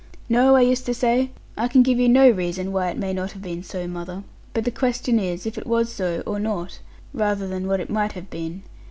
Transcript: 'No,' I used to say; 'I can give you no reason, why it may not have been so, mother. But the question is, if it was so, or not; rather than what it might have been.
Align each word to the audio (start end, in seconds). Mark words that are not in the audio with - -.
'No,' 0.29 0.55
I 0.55 0.61
used 0.61 0.87
to 0.87 0.95
say; 0.95 1.29
'I 1.57 1.67
can 1.67 1.83
give 1.83 1.99
you 1.99 2.09
no 2.09 2.27
reason, 2.27 2.71
why 2.71 2.89
it 2.89 2.97
may 2.97 3.13
not 3.13 3.33
have 3.33 3.41
been 3.43 3.61
so, 3.61 3.87
mother. 3.87 4.23
But 4.51 4.65
the 4.65 4.71
question 4.71 5.19
is, 5.19 5.45
if 5.45 5.59
it 5.59 5.67
was 5.67 5.91
so, 5.93 6.23
or 6.25 6.39
not; 6.39 6.79
rather 7.13 7.47
than 7.47 7.67
what 7.67 7.79
it 7.79 7.91
might 7.91 8.13
have 8.13 8.31
been. 8.31 8.63